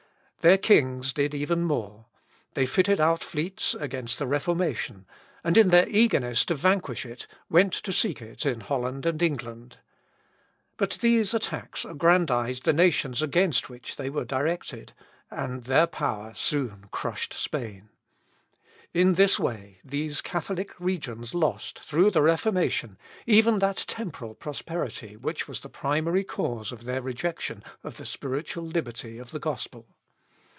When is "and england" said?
9.05-9.77